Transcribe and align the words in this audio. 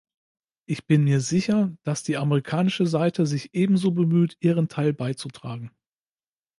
Ich 0.65 0.87
bin 0.87 1.03
mir 1.03 1.19
sicher, 1.21 1.77
dass 1.83 2.01
die 2.01 2.17
amerikanische 2.17 2.87
Seite 2.87 3.27
sich 3.27 3.53
ebenso 3.53 3.91
bemüht, 3.91 4.35
ihren 4.39 4.67
Teil 4.67 4.93
beizutragen. 4.93 5.69